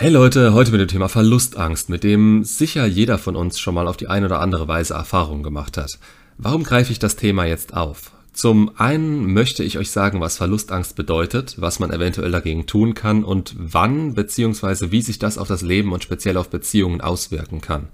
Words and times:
Hey 0.00 0.10
Leute, 0.10 0.52
heute 0.52 0.70
mit 0.70 0.80
dem 0.80 0.86
Thema 0.86 1.08
Verlustangst, 1.08 1.88
mit 1.88 2.04
dem 2.04 2.44
sicher 2.44 2.86
jeder 2.86 3.18
von 3.18 3.34
uns 3.34 3.58
schon 3.58 3.74
mal 3.74 3.88
auf 3.88 3.96
die 3.96 4.06
eine 4.06 4.26
oder 4.26 4.38
andere 4.38 4.68
Weise 4.68 4.94
Erfahrungen 4.94 5.42
gemacht 5.42 5.76
hat. 5.76 5.98
Warum 6.36 6.62
greife 6.62 6.92
ich 6.92 7.00
das 7.00 7.16
Thema 7.16 7.46
jetzt 7.46 7.74
auf? 7.74 8.12
Zum 8.32 8.70
einen 8.78 9.32
möchte 9.32 9.64
ich 9.64 9.76
euch 9.76 9.90
sagen, 9.90 10.20
was 10.20 10.36
Verlustangst 10.36 10.94
bedeutet, 10.94 11.56
was 11.58 11.80
man 11.80 11.90
eventuell 11.90 12.30
dagegen 12.30 12.68
tun 12.68 12.94
kann 12.94 13.24
und 13.24 13.56
wann 13.58 14.14
bzw. 14.14 14.92
wie 14.92 15.02
sich 15.02 15.18
das 15.18 15.36
auf 15.36 15.48
das 15.48 15.62
Leben 15.62 15.92
und 15.92 16.04
speziell 16.04 16.36
auf 16.36 16.48
Beziehungen 16.48 17.00
auswirken 17.00 17.60
kann. 17.60 17.88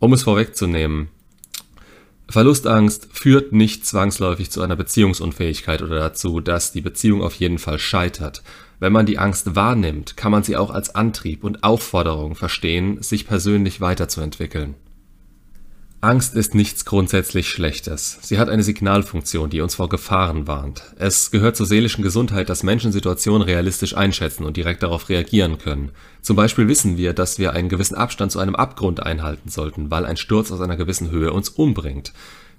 Um 0.00 0.12
es 0.14 0.24
vorwegzunehmen, 0.24 1.06
Verlustangst 2.28 3.10
führt 3.12 3.52
nicht 3.52 3.86
zwangsläufig 3.86 4.50
zu 4.50 4.60
einer 4.60 4.74
Beziehungsunfähigkeit 4.74 5.82
oder 5.82 6.00
dazu, 6.00 6.40
dass 6.40 6.72
die 6.72 6.80
Beziehung 6.80 7.22
auf 7.22 7.34
jeden 7.34 7.58
Fall 7.58 7.78
scheitert. 7.78 8.42
Wenn 8.80 8.92
man 8.92 9.06
die 9.06 9.18
Angst 9.18 9.56
wahrnimmt, 9.56 10.16
kann 10.16 10.30
man 10.30 10.42
sie 10.44 10.56
auch 10.56 10.70
als 10.70 10.94
Antrieb 10.94 11.42
und 11.42 11.64
Aufforderung 11.64 12.34
verstehen, 12.34 13.02
sich 13.02 13.26
persönlich 13.26 13.80
weiterzuentwickeln. 13.80 14.74
Angst 16.00 16.36
ist 16.36 16.54
nichts 16.54 16.84
grundsätzlich 16.84 17.48
Schlechtes. 17.48 18.20
Sie 18.22 18.38
hat 18.38 18.48
eine 18.48 18.62
Signalfunktion, 18.62 19.50
die 19.50 19.60
uns 19.60 19.74
vor 19.74 19.88
Gefahren 19.88 20.46
warnt. 20.46 20.94
Es 20.96 21.32
gehört 21.32 21.56
zur 21.56 21.66
seelischen 21.66 22.04
Gesundheit, 22.04 22.48
dass 22.48 22.62
Menschen 22.62 22.92
Situationen 22.92 23.42
realistisch 23.42 23.96
einschätzen 23.96 24.44
und 24.44 24.56
direkt 24.56 24.84
darauf 24.84 25.08
reagieren 25.08 25.58
können. 25.58 25.90
Zum 26.22 26.36
Beispiel 26.36 26.68
wissen 26.68 26.98
wir, 26.98 27.14
dass 27.14 27.40
wir 27.40 27.52
einen 27.52 27.68
gewissen 27.68 27.96
Abstand 27.96 28.30
zu 28.30 28.38
einem 28.38 28.54
Abgrund 28.54 29.02
einhalten 29.02 29.48
sollten, 29.48 29.90
weil 29.90 30.06
ein 30.06 30.16
Sturz 30.16 30.52
aus 30.52 30.60
einer 30.60 30.76
gewissen 30.76 31.10
Höhe 31.10 31.32
uns 31.32 31.48
umbringt. 31.48 32.12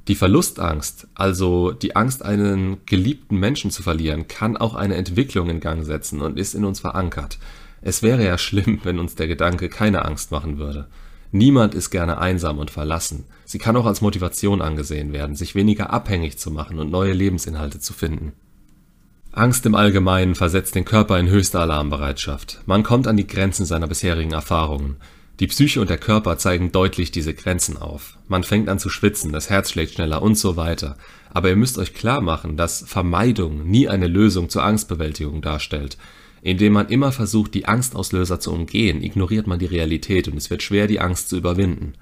Die 0.07 0.15
Verlustangst, 0.15 1.07
also 1.13 1.71
die 1.71 1.95
Angst, 1.95 2.23
einen 2.23 2.77
geliebten 2.85 3.37
Menschen 3.37 3.69
zu 3.69 3.83
verlieren, 3.83 4.27
kann 4.27 4.57
auch 4.57 4.73
eine 4.73 4.95
Entwicklung 4.95 5.49
in 5.49 5.59
Gang 5.59 5.85
setzen 5.85 6.21
und 6.21 6.39
ist 6.39 6.55
in 6.55 6.65
uns 6.65 6.79
verankert. 6.79 7.37
Es 7.81 8.01
wäre 8.01 8.25
ja 8.25 8.37
schlimm, 8.37 8.79
wenn 8.83 8.99
uns 8.99 9.15
der 9.15 9.27
Gedanke 9.27 9.69
keine 9.69 10.05
Angst 10.05 10.31
machen 10.31 10.57
würde. 10.57 10.87
Niemand 11.31 11.75
ist 11.75 11.91
gerne 11.91 12.17
einsam 12.17 12.57
und 12.57 12.71
verlassen. 12.71 13.25
Sie 13.45 13.59
kann 13.59 13.75
auch 13.75 13.85
als 13.85 14.01
Motivation 14.01 14.61
angesehen 14.61 15.13
werden, 15.13 15.35
sich 15.35 15.53
weniger 15.53 15.91
abhängig 15.91 16.39
zu 16.39 16.49
machen 16.49 16.79
und 16.79 16.89
neue 16.89 17.13
Lebensinhalte 17.13 17.79
zu 17.79 17.93
finden. 17.93 18.33
Angst 19.31 19.65
im 19.67 19.75
Allgemeinen 19.75 20.33
versetzt 20.33 20.73
den 20.73 20.85
Körper 20.85 21.19
in 21.19 21.29
höchste 21.29 21.59
Alarmbereitschaft. 21.59 22.61
Man 22.65 22.81
kommt 22.81 23.07
an 23.07 23.15
die 23.15 23.27
Grenzen 23.27 23.65
seiner 23.65 23.87
bisherigen 23.87 24.31
Erfahrungen. 24.31 24.97
Die 25.39 25.47
Psyche 25.47 25.79
und 25.79 25.89
der 25.89 25.97
Körper 25.97 26.37
zeigen 26.37 26.73
deutlich 26.73 27.11
diese 27.11 27.33
Grenzen 27.33 27.77
auf. 27.77 28.17
Man 28.27 28.43
fängt 28.43 28.67
an 28.67 28.77
zu 28.77 28.89
schwitzen, 28.89 29.31
das 29.31 29.49
Herz 29.49 29.71
schlägt 29.71 29.93
schneller 29.93 30.21
und 30.21 30.37
so 30.37 30.57
weiter. 30.57 30.97
Aber 31.33 31.47
ihr 31.47 31.55
müsst 31.55 31.77
euch 31.77 31.93
klar 31.93 32.19
machen, 32.19 32.57
dass 32.57 32.83
Vermeidung 32.85 33.65
nie 33.65 33.87
eine 33.87 34.07
Lösung 34.07 34.49
zur 34.49 34.65
Angstbewältigung 34.65 35.41
darstellt. 35.41 35.97
Indem 36.41 36.73
man 36.73 36.89
immer 36.89 37.13
versucht, 37.13 37.53
die 37.53 37.65
Angstauslöser 37.65 38.41
zu 38.41 38.51
umgehen, 38.51 39.01
ignoriert 39.01 39.47
man 39.47 39.59
die 39.59 39.65
Realität 39.65 40.27
und 40.27 40.35
es 40.35 40.49
wird 40.49 40.61
schwer, 40.61 40.87
die 40.87 40.99
Angst 40.99 41.29
zu 41.29 41.37
überwinden. 41.37 41.93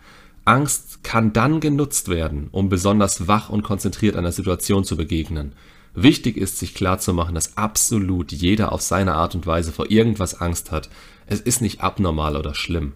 Angst 0.43 1.03
kann 1.03 1.31
dann 1.31 1.59
genutzt 1.59 2.09
werden, 2.09 2.47
um 2.51 2.69
besonders 2.69 3.27
wach 3.27 3.49
und 3.49 3.61
konzentriert 3.61 4.15
einer 4.15 4.31
Situation 4.31 4.83
zu 4.83 4.97
begegnen. 4.97 5.53
Wichtig 5.93 6.37
ist, 6.37 6.57
sich 6.57 6.73
klarzumachen, 6.73 7.35
dass 7.35 7.55
absolut 7.57 8.31
jeder 8.31 8.71
auf 8.71 8.81
seine 8.81 9.13
Art 9.13 9.35
und 9.35 9.45
Weise 9.45 9.71
vor 9.71 9.91
irgendwas 9.91 10.41
Angst 10.41 10.71
hat. 10.71 10.89
Es 11.27 11.39
ist 11.39 11.61
nicht 11.61 11.81
abnormal 11.81 12.35
oder 12.35 12.55
schlimm. 12.55 12.93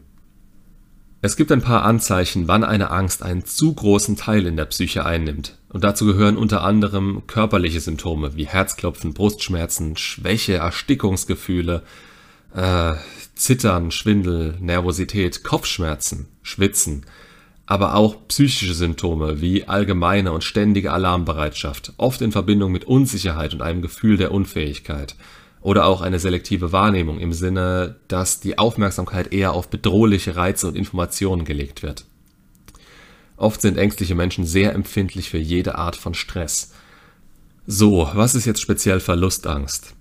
Es 1.24 1.36
gibt 1.36 1.52
ein 1.52 1.62
paar 1.62 1.84
Anzeichen, 1.84 2.48
wann 2.48 2.64
eine 2.64 2.90
Angst 2.90 3.22
einen 3.22 3.46
zu 3.46 3.76
großen 3.76 4.16
Teil 4.16 4.48
in 4.48 4.58
der 4.58 4.66
Psyche 4.66 5.06
einnimmt. 5.06 5.56
Und 5.70 5.84
dazu 5.84 6.08
gehören 6.08 6.36
unter 6.36 6.64
anderem 6.64 7.22
körperliche 7.28 7.80
Symptome 7.80 8.36
wie 8.36 8.48
Herzklopfen, 8.48 9.14
Brustschmerzen, 9.14 9.98
Schwäche, 9.98 10.56
Erstickungsgefühle, 10.56 11.84
äh, 12.56 12.94
Zittern, 13.36 13.92
Schwindel, 13.92 14.58
Nervosität, 14.60 15.44
Kopfschmerzen, 15.44 16.28
Schwitzen, 16.42 17.06
aber 17.68 17.94
auch 17.94 18.28
psychische 18.28 18.74
Symptome 18.74 19.42
wie 19.42 19.68
allgemeine 19.68 20.32
und 20.32 20.44
ständige 20.44 20.92
Alarmbereitschaft, 20.92 21.94
oft 21.98 22.22
in 22.22 22.32
Verbindung 22.32 22.72
mit 22.72 22.86
Unsicherheit 22.86 23.54
und 23.54 23.62
einem 23.62 23.84
Gefühl 23.84 24.18
der 24.18 24.32
Unfähigkeit 24.32 25.16
oder 25.62 25.86
auch 25.86 26.02
eine 26.02 26.20
selektive 26.20 26.72
Wahrnehmung 26.72 27.20
im 27.20 27.34
Sinne, 27.34 27.96
dass 28.08 28.40
die 28.40 28.58
Aufmerksamkeit 28.58 29.32
eher 29.32 29.54
auf 29.54 29.70
bedrohliche 29.70 30.36
Reize 30.36 30.68
und 30.68 30.76
Informationen 30.76 31.46
gelegt 31.46 31.84
wird. 31.84 32.06
Oft 33.38 33.62
sind 33.62 33.78
ängstliche 33.78 34.16
Menschen 34.16 34.46
sehr 34.46 34.74
empfindlich 34.74 35.30
für 35.30 35.38
jede 35.38 35.76
Art 35.76 35.96
von 35.96 36.14
Stress. 36.14 36.74
So, 37.66 38.10
was 38.14 38.36
ist 38.36 38.46
jetzt 38.46 38.62
speziell 38.62 39.00
Verlustangst? 39.00 39.96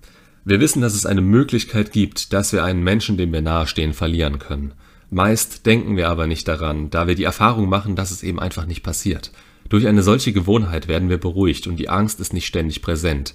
Wir 0.45 0.61
wissen, 0.61 0.81
dass 0.81 0.95
es 0.95 1.07
eine 1.07 1.21
Möglichkeit 1.21 1.93
gibt, 1.93 2.33
dass 2.33 2.53
wir 2.53 2.65
einen 2.65 2.83
Menschen, 2.83 3.19
dem 3.19 3.33
wir 3.33 3.43
nahestehen, 3.43 3.93
verlieren 3.93 4.39
können. 4.39 4.73
Meist 5.11 5.67
denken 5.67 5.97
wir 5.97 6.09
aber 6.09 6.27
nicht 6.27 6.49
daran, 6.49 6.89
da 6.89 7.07
wir 7.07 7.15
die 7.15 7.25
Erfahrung 7.25 7.69
machen, 7.69 7.97
dass 7.97 8.11
es 8.11 8.23
eben 8.23 8.41
einfach 8.41 8.65
nicht 8.65 8.83
passiert. 8.83 9.33
Durch 9.69 9.87
eine 9.87 10.03
solche 10.03 10.33
Gewohnheit 10.33 10.89
werden 10.89 11.09
wir 11.09 11.19
beruhigt 11.19 11.67
und 11.67 11.77
die 11.77 11.89
Angst 11.89 12.21
ist 12.21 12.33
nicht 12.33 12.47
ständig 12.47 12.81
präsent. 12.81 13.35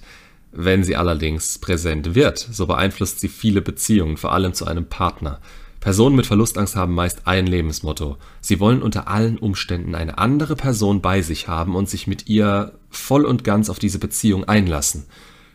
Wenn 0.52 0.84
sie 0.84 0.96
allerdings 0.96 1.58
präsent 1.58 2.14
wird, 2.14 2.38
so 2.38 2.66
beeinflusst 2.66 3.20
sie 3.20 3.28
viele 3.28 3.60
Beziehungen, 3.60 4.16
vor 4.16 4.32
allem 4.32 4.54
zu 4.54 4.66
einem 4.66 4.86
Partner. 4.86 5.40
Personen 5.80 6.16
mit 6.16 6.26
Verlustangst 6.26 6.74
haben 6.74 6.94
meist 6.94 7.26
ein 7.26 7.46
Lebensmotto. 7.46 8.16
Sie 8.40 8.58
wollen 8.58 8.82
unter 8.82 9.06
allen 9.06 9.38
Umständen 9.38 9.94
eine 9.94 10.18
andere 10.18 10.56
Person 10.56 11.00
bei 11.00 11.22
sich 11.22 11.46
haben 11.46 11.76
und 11.76 11.88
sich 11.88 12.06
mit 12.06 12.28
ihr 12.28 12.72
voll 12.90 13.24
und 13.24 13.44
ganz 13.44 13.70
auf 13.70 13.78
diese 13.78 13.98
Beziehung 13.98 14.44
einlassen. 14.44 15.04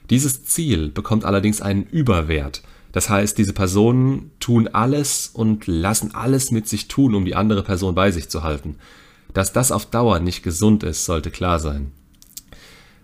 Dieses 0.09 0.45
Ziel 0.45 0.89
bekommt 0.89 1.25
allerdings 1.25 1.61
einen 1.61 1.83
Überwert. 1.83 2.61
Das 2.91 3.09
heißt, 3.09 3.37
diese 3.37 3.53
Personen 3.53 4.31
tun 4.39 4.67
alles 4.67 5.29
und 5.33 5.67
lassen 5.67 6.13
alles 6.13 6.51
mit 6.51 6.67
sich 6.67 6.87
tun, 6.87 7.15
um 7.15 7.25
die 7.25 7.35
andere 7.35 7.63
Person 7.63 7.95
bei 7.95 8.11
sich 8.11 8.29
zu 8.29 8.43
halten. 8.43 8.75
Dass 9.33 9.53
das 9.53 9.71
auf 9.71 9.85
Dauer 9.85 10.19
nicht 10.19 10.43
gesund 10.43 10.83
ist, 10.83 11.05
sollte 11.05 11.31
klar 11.31 11.59
sein. 11.59 11.91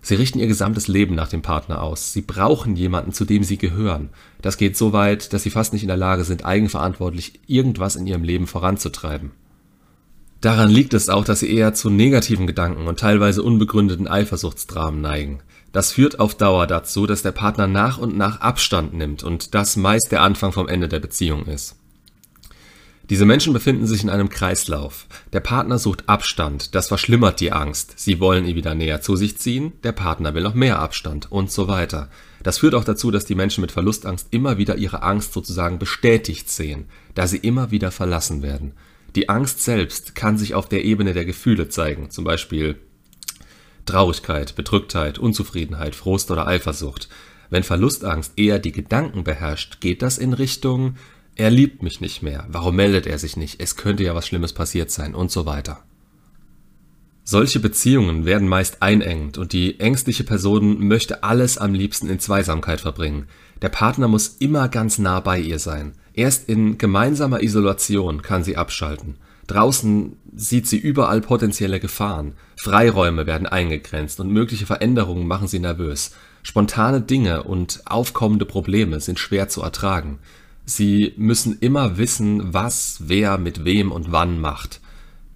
Sie 0.00 0.14
richten 0.14 0.38
ihr 0.38 0.46
gesamtes 0.46 0.88
Leben 0.88 1.14
nach 1.14 1.28
dem 1.28 1.42
Partner 1.42 1.82
aus. 1.82 2.12
Sie 2.12 2.22
brauchen 2.22 2.76
jemanden, 2.76 3.12
zu 3.12 3.24
dem 3.24 3.42
sie 3.42 3.58
gehören. 3.58 4.10
Das 4.40 4.56
geht 4.56 4.76
so 4.76 4.92
weit, 4.92 5.32
dass 5.32 5.42
sie 5.42 5.50
fast 5.50 5.72
nicht 5.72 5.82
in 5.82 5.88
der 5.88 5.96
Lage 5.96 6.24
sind, 6.24 6.44
eigenverantwortlich 6.44 7.40
irgendwas 7.46 7.96
in 7.96 8.06
ihrem 8.06 8.22
Leben 8.22 8.46
voranzutreiben. 8.46 9.32
Daran 10.40 10.70
liegt 10.70 10.94
es 10.94 11.08
auch, 11.08 11.24
dass 11.24 11.40
sie 11.40 11.52
eher 11.52 11.74
zu 11.74 11.90
negativen 11.90 12.46
Gedanken 12.46 12.86
und 12.86 13.00
teilweise 13.00 13.42
unbegründeten 13.42 14.06
Eifersuchtsdramen 14.06 15.00
neigen. 15.00 15.40
Das 15.72 15.92
führt 15.92 16.20
auf 16.20 16.36
Dauer 16.36 16.66
dazu, 16.66 17.06
dass 17.06 17.22
der 17.22 17.32
Partner 17.32 17.66
nach 17.66 17.98
und 17.98 18.16
nach 18.16 18.40
Abstand 18.40 18.94
nimmt 18.94 19.24
und 19.24 19.54
das 19.54 19.76
meist 19.76 20.12
der 20.12 20.22
Anfang 20.22 20.52
vom 20.52 20.68
Ende 20.68 20.88
der 20.88 21.00
Beziehung 21.00 21.46
ist. 21.46 21.76
Diese 23.10 23.24
Menschen 23.24 23.54
befinden 23.54 23.86
sich 23.86 24.02
in 24.02 24.10
einem 24.10 24.28
Kreislauf. 24.28 25.06
Der 25.32 25.40
Partner 25.40 25.78
sucht 25.78 26.08
Abstand, 26.08 26.74
das 26.74 26.88
verschlimmert 26.88 27.40
die 27.40 27.52
Angst. 27.52 27.94
Sie 27.96 28.20
wollen 28.20 28.44
ihn 28.44 28.56
wieder 28.56 28.74
näher 28.74 29.00
zu 29.00 29.16
sich 29.16 29.38
ziehen, 29.38 29.72
der 29.82 29.92
Partner 29.92 30.34
will 30.34 30.42
noch 30.42 30.54
mehr 30.54 30.78
Abstand 30.78 31.32
und 31.32 31.50
so 31.50 31.68
weiter. 31.68 32.10
Das 32.42 32.58
führt 32.58 32.74
auch 32.74 32.84
dazu, 32.84 33.10
dass 33.10 33.24
die 33.24 33.34
Menschen 33.34 33.62
mit 33.62 33.72
Verlustangst 33.72 34.28
immer 34.30 34.58
wieder 34.58 34.76
ihre 34.76 35.02
Angst 35.02 35.32
sozusagen 35.32 35.78
bestätigt 35.78 36.50
sehen, 36.50 36.86
da 37.14 37.26
sie 37.26 37.38
immer 37.38 37.70
wieder 37.70 37.90
verlassen 37.90 38.42
werden. 38.42 38.72
Die 39.16 39.30
Angst 39.30 39.64
selbst 39.64 40.14
kann 40.14 40.36
sich 40.36 40.54
auf 40.54 40.68
der 40.68 40.84
Ebene 40.84 41.14
der 41.14 41.24
Gefühle 41.24 41.70
zeigen, 41.70 42.10
zum 42.10 42.24
Beispiel 42.24 42.76
Traurigkeit, 43.86 44.54
Bedrücktheit, 44.54 45.18
Unzufriedenheit, 45.18 45.94
Frust 45.94 46.30
oder 46.30 46.46
Eifersucht. 46.46 47.08
Wenn 47.48 47.62
Verlustangst 47.62 48.34
eher 48.36 48.58
die 48.58 48.72
Gedanken 48.72 49.24
beherrscht, 49.24 49.80
geht 49.80 50.02
das 50.02 50.18
in 50.18 50.34
Richtung 50.34 50.96
er 51.38 51.50
liebt 51.50 51.82
mich 51.82 52.00
nicht 52.00 52.22
mehr. 52.22 52.44
Warum 52.48 52.76
meldet 52.76 53.06
er 53.06 53.18
sich 53.18 53.36
nicht? 53.36 53.60
Es 53.60 53.76
könnte 53.76 54.02
ja 54.02 54.14
was 54.14 54.26
Schlimmes 54.26 54.52
passiert 54.52 54.90
sein 54.90 55.14
und 55.14 55.30
so 55.30 55.46
weiter. 55.46 55.84
Solche 57.22 57.60
Beziehungen 57.60 58.24
werden 58.24 58.48
meist 58.48 58.82
einengend 58.82 59.38
und 59.38 59.52
die 59.52 59.80
ängstliche 59.80 60.24
Person 60.24 60.86
möchte 60.88 61.22
alles 61.22 61.56
am 61.58 61.74
liebsten 61.74 62.08
in 62.08 62.18
Zweisamkeit 62.18 62.80
verbringen. 62.80 63.26
Der 63.62 63.68
Partner 63.68 64.08
muss 64.08 64.36
immer 64.38 64.68
ganz 64.68 64.98
nah 64.98 65.20
bei 65.20 65.38
ihr 65.38 65.58
sein. 65.58 65.92
Erst 66.12 66.48
in 66.48 66.78
gemeinsamer 66.78 67.42
Isolation 67.42 68.22
kann 68.22 68.42
sie 68.44 68.56
abschalten. 68.56 69.16
Draußen 69.46 70.16
sieht 70.34 70.66
sie 70.66 70.78
überall 70.78 71.20
potenzielle 71.20 71.80
Gefahren. 71.80 72.34
Freiräume 72.56 73.26
werden 73.26 73.46
eingegrenzt 73.46 74.18
und 74.20 74.32
mögliche 74.32 74.66
Veränderungen 74.66 75.26
machen 75.26 75.48
sie 75.48 75.60
nervös. 75.60 76.12
Spontane 76.42 77.00
Dinge 77.00 77.44
und 77.44 77.82
aufkommende 77.84 78.44
Probleme 78.44 79.00
sind 79.00 79.18
schwer 79.18 79.48
zu 79.48 79.62
ertragen. 79.62 80.18
Sie 80.68 81.14
müssen 81.16 81.58
immer 81.60 81.96
wissen, 81.96 82.52
was 82.52 82.98
wer 83.00 83.38
mit 83.38 83.64
wem 83.64 83.90
und 83.90 84.12
wann 84.12 84.38
macht. 84.38 84.82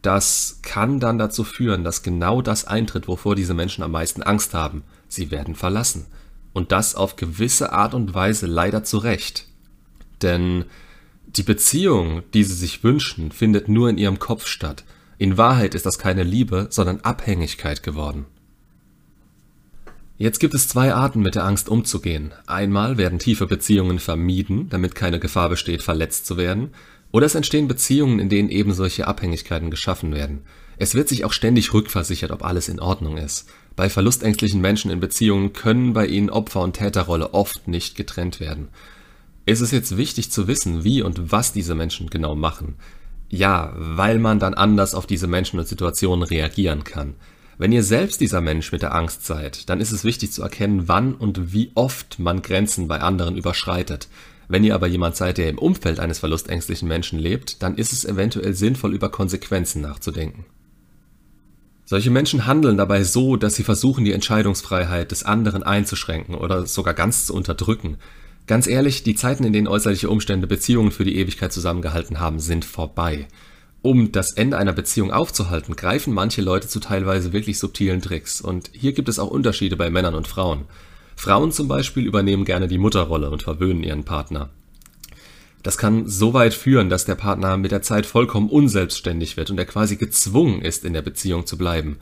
Das 0.03 0.59
kann 0.61 1.01
dann 1.01 1.17
dazu 1.17 1.43
führen, 1.43 1.85
dass 1.85 2.03
genau 2.03 2.43
das 2.43 2.67
eintritt, 2.67 3.09
wovor 3.09 3.35
diese 3.35 3.55
Menschen 3.55 3.83
am 3.83 3.93
meisten 3.93 4.23
Angst 4.23 4.53
haben. 4.53 4.83
Sie 5.09 5.31
werden 5.31 5.55
verlassen. 5.55 6.05
Und 6.53 6.71
das 6.71 6.95
auf 6.95 7.17
gewisse 7.17 7.73
Art 7.73 7.95
und 7.95 8.13
Weise 8.13 8.47
leider 8.47 8.85
zu 8.85 8.99
Recht. 8.99 9.47
Denn 10.21 10.67
die 11.25 11.45
Beziehung, 11.45 12.25
die 12.35 12.45
sie 12.45 12.53
sich 12.53 12.85
wünschen, 12.85 13.33
findet 13.33 13.71
nur 13.71 13.89
in 13.89 13.97
ihrem 13.97 14.19
Kopf 14.19 14.47
statt. 14.47 14.85
In 15.17 15.39
Wahrheit 15.39 15.75
ist 15.75 15.87
das 15.87 15.99
keine 15.99 16.25
Liebe, 16.25 16.67
sondern 16.69 17.01
Abhängigkeit 17.01 17.83
geworden. 17.83 18.27
Jetzt 20.19 20.39
gibt 20.39 20.55
es 20.55 20.69
zwei 20.69 20.95
Arten, 20.95 21.21
mit 21.21 21.35
der 21.35 21.45
Angst 21.45 21.69
umzugehen. 21.69 22.33
Einmal 22.47 22.99
werden 22.99 23.19
tiefe 23.19 23.47
Beziehungen 23.47 23.99
vermieden, 23.99 24.69
damit 24.69 24.95
keine 24.95 25.19
Gefahr 25.19 25.49
besteht, 25.49 25.83
verletzt 25.83 26.27
zu 26.27 26.37
werden, 26.37 26.71
oder 27.11 27.27
es 27.27 27.35
entstehen 27.35 27.69
Beziehungen, 27.69 28.19
in 28.19 28.29
denen 28.29 28.49
eben 28.49 28.73
solche 28.73 29.07
Abhängigkeiten 29.07 29.71
geschaffen 29.71 30.15
werden. 30.15 30.43
Es 30.79 30.95
wird 30.95 31.09
sich 31.09 31.25
auch 31.25 31.33
ständig 31.33 31.75
rückversichert, 31.75 32.31
ob 32.31 32.45
alles 32.45 32.69
in 32.69 32.81
Ordnung 32.81 33.19
ist. 33.19 33.49
Bei 33.77 33.89
verlustängstlichen 33.89 34.61
Menschen 34.61 34.91
in 34.91 35.01
Beziehungen 35.01 35.53
können 35.53 35.93
bei 35.93 36.07
ihnen 36.07 36.31
Opfer- 36.31 36.63
und 36.63 36.75
Täterrolle 36.75 37.35
oft 37.35 37.69
nicht 37.69 37.97
getrennt 37.97 38.41
werden. 38.41 38.69
Es 39.45 39.61
ist 39.61 39.73
jetzt 39.73 39.97
wichtig 39.97 40.31
zu 40.31 40.47
wissen, 40.47 40.85
wie 40.85 41.03
und 41.03 41.33
was 41.33 41.53
diese 41.53 41.75
Menschen 41.75 42.09
genau 42.11 42.35
machen. 42.35 42.77
Ja, 43.29 43.75
weil 43.77 44.19
man 44.19 44.39
dann 44.39 44.55
anders 44.55 44.95
auf 44.95 45.07
diese 45.07 45.27
Menschen 45.27 45.59
und 45.59 45.67
Situationen 45.67 46.23
reagieren 46.23 46.85
kann. 46.85 47.15
Wenn 47.59 47.73
ihr 47.73 47.83
selbst 47.83 48.21
dieser 48.21 48.41
Mensch 48.41 48.73
mit 48.73 48.83
der 48.83 48.95
Angst 48.95 49.27
seid, 49.27 49.69
dann 49.69 49.81
ist 49.81 49.93
es 49.93 50.05
wichtig 50.05 50.33
zu 50.33 50.43
erkennen, 50.43 50.89
wann 50.89 51.15
und 51.15 51.53
wie 51.53 51.71
oft 51.75 52.19
man 52.19 52.43
Grenzen 52.43 52.89
bei 52.89 53.01
anderen 53.01 53.37
überschreitet. 53.37 54.09
Wenn 54.49 54.65
ihr 54.65 54.75
aber 54.75 54.87
jemand 54.87 55.17
seid, 55.17 55.39
der 55.39 55.49
im 55.49 55.59
Umfeld 55.59 56.01
eines 56.01 56.19
verlustängstlichen 56.19 56.89
Menschen 56.89 57.19
lebt, 57.19 57.63
dann 57.63 57.77
ist 57.77 57.93
es 57.93 58.05
eventuell 58.05 58.55
sinnvoll, 58.55 58.95
über 58.95 59.11
Konsequenzen 59.11 59.83
nachzudenken. 59.83 60.45
Solche 61.85 62.11
Menschen 62.11 62.47
handeln 62.47 62.79
dabei 62.79 63.05
so, 63.05 63.37
dass 63.37 63.55
sie 63.55 63.65
versuchen, 63.65 64.05
die 64.05 64.13
Entscheidungsfreiheit 64.13 65.11
des 65.11 65.25
anderen 65.25 65.63
einzuschränken 65.63 66.35
oder 66.35 66.67
sogar 66.67 66.95
ganz 66.95 67.27
zu 67.27 67.35
unterdrücken. 67.35 67.99
Ganz 68.47 68.67
ehrlich, 68.67 69.03
die 69.03 69.15
Zeiten, 69.15 69.45
in 69.45 69.53
denen 69.53 69.69
äußerliche 69.69 70.09
Umstände 70.09 70.47
Beziehungen 70.47 70.91
für 70.91 71.05
die 71.05 71.17
Ewigkeit 71.17 71.53
zusammengehalten 71.53 72.19
haben, 72.19 72.41
sind 72.41 72.65
vorbei. 72.65 73.29
Um 73.83 74.13
das 74.13 74.33
Ende 74.35 74.57
einer 74.57 74.73
Beziehung 74.73 75.11
aufzuhalten, 75.11 75.75
greifen 75.75 76.15
manche 76.15 76.41
Leute 76.41 76.69
zu 76.69 76.79
teilweise 76.79 77.33
wirklich 77.33 77.59
subtilen 77.59 78.01
Tricks. 78.01 78.41
Und 78.41 78.71
hier 78.73 78.93
gibt 78.93 79.09
es 79.09 79.19
auch 79.19 79.31
Unterschiede 79.31 79.77
bei 79.77 79.91
Männern 79.91 80.15
und 80.15 80.29
Frauen. 80.29 80.67
Frauen 81.17 81.51
zum 81.51 81.67
Beispiel 81.67 82.07
übernehmen 82.07 82.45
gerne 82.45 82.69
die 82.69 82.79
Mutterrolle 82.79 83.31
und 83.31 83.43
verwöhnen 83.43 83.83
ihren 83.83 84.05
Partner. 84.05 84.51
Das 85.65 85.79
kann 85.79 86.09
so 86.09 86.33
weit 86.33 86.55
führen, 86.55 86.91
dass 86.91 87.05
der 87.05 87.17
Partner 87.17 87.57
mit 87.57 87.73
der 87.73 87.83
Zeit 87.83 88.07
vollkommen 88.07 88.51
unselbstständig 88.51 89.37
wird 89.37 89.51
und 89.51 89.59
er 89.59 89.67
quasi 89.67 89.97
gezwungen 89.97 90.63
ist, 90.63 90.85
in 90.85 90.93
der 90.93 91.03
Beziehung 91.03 91.47
zu 91.47 91.59
bleiben. 91.59 91.99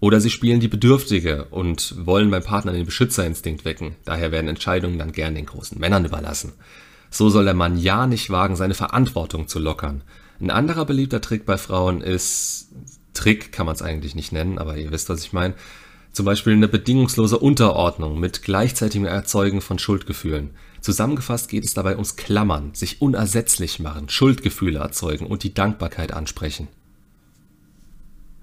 Oder 0.00 0.20
sie 0.20 0.30
spielen 0.30 0.60
die 0.60 0.68
Bedürftige 0.68 1.44
und 1.44 1.94
wollen 2.06 2.30
beim 2.30 2.42
Partner 2.42 2.72
den 2.72 2.86
Beschützerinstinkt 2.86 3.64
wecken. 3.64 3.96
Daher 4.04 4.32
werden 4.32 4.48
Entscheidungen 4.48 4.98
dann 4.98 5.12
gern 5.12 5.34
den 5.34 5.46
großen 5.46 5.78
Männern 5.78 6.04
überlassen. 6.04 6.52
So 7.10 7.30
soll 7.30 7.44
der 7.44 7.54
Mann 7.54 7.78
ja 7.78 8.06
nicht 8.06 8.28
wagen, 8.30 8.56
seine 8.56 8.74
Verantwortung 8.74 9.46
zu 9.46 9.58
lockern. 9.58 10.02
Ein 10.42 10.50
anderer 10.50 10.84
beliebter 10.84 11.20
Trick 11.20 11.46
bei 11.46 11.56
Frauen 11.56 12.00
ist, 12.00 12.66
Trick 13.14 13.52
kann 13.52 13.64
man 13.64 13.76
es 13.76 13.82
eigentlich 13.82 14.16
nicht 14.16 14.32
nennen, 14.32 14.58
aber 14.58 14.76
ihr 14.76 14.90
wisst, 14.90 15.08
was 15.08 15.22
ich 15.22 15.32
meine, 15.32 15.54
zum 16.10 16.26
Beispiel 16.26 16.52
eine 16.52 16.66
bedingungslose 16.66 17.38
Unterordnung 17.38 18.18
mit 18.18 18.42
gleichzeitigem 18.42 19.06
Erzeugen 19.06 19.60
von 19.60 19.78
Schuldgefühlen. 19.78 20.50
Zusammengefasst 20.80 21.48
geht 21.48 21.64
es 21.64 21.74
dabei 21.74 21.92
ums 21.92 22.16
Klammern, 22.16 22.74
sich 22.74 23.00
unersetzlich 23.00 23.78
machen, 23.78 24.08
Schuldgefühle 24.08 24.80
erzeugen 24.80 25.26
und 25.26 25.44
die 25.44 25.54
Dankbarkeit 25.54 26.12
ansprechen. 26.12 26.66